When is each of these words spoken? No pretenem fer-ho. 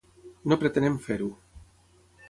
No 0.53 0.57
pretenem 0.63 0.97
fer-ho. 1.05 1.31